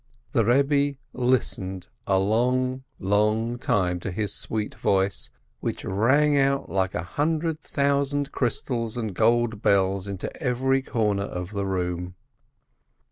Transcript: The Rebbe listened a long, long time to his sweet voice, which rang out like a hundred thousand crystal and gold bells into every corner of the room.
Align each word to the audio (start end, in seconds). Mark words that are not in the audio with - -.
The 0.31 0.43
Rebbe 0.43 0.97
listened 1.13 1.87
a 2.07 2.17
long, 2.17 2.83
long 2.97 3.59
time 3.59 3.99
to 3.99 4.09
his 4.09 4.33
sweet 4.33 4.73
voice, 4.73 5.29
which 5.59 5.85
rang 5.85 6.35
out 6.39 6.71
like 6.71 6.95
a 6.95 7.03
hundred 7.03 7.59
thousand 7.59 8.31
crystal 8.31 8.91
and 8.97 9.13
gold 9.13 9.61
bells 9.61 10.07
into 10.07 10.35
every 10.41 10.81
corner 10.81 11.25
of 11.25 11.51
the 11.51 11.67
room. 11.67 12.15